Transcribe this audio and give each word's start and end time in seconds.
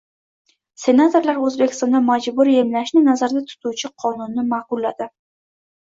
Senatorlar 0.83 1.41
O‘zbekistonda 1.49 2.01
majburiy 2.09 2.59
emlashni 2.65 3.07
nazarda 3.13 3.47
tutuvchi 3.55 3.95
qonunni 4.07 4.51
ma’qulladi 4.59 5.15